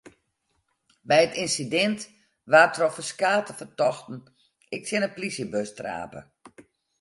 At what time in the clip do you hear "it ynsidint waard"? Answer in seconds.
1.25-2.71